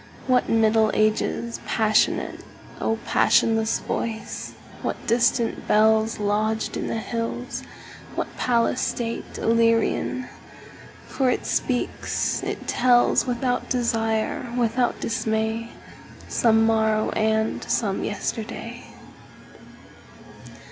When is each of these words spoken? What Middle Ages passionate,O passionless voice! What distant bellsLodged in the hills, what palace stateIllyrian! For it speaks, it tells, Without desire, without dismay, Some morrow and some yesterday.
What 0.25 0.49
Middle 0.49 0.89
Ages 0.95 1.59
passionate,O 1.67 2.97
passionless 3.05 3.77
voice! 3.81 4.53
What 4.81 4.97
distant 5.05 5.67
bellsLodged 5.67 6.75
in 6.75 6.87
the 6.87 6.97
hills, 6.97 7.61
what 8.15 8.35
palace 8.35 8.81
stateIllyrian! 8.81 10.27
For 11.05 11.29
it 11.29 11.45
speaks, 11.45 12.41
it 12.41 12.67
tells, 12.67 13.27
Without 13.27 13.69
desire, 13.69 14.51
without 14.57 14.99
dismay, 14.99 15.69
Some 16.27 16.65
morrow 16.65 17.11
and 17.11 17.63
some 17.69 18.03
yesterday. 18.03 18.85